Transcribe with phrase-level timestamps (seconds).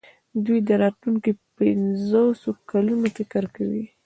[0.45, 3.85] دوی د راتلونکو پنځوسو کلونو فکر کوي.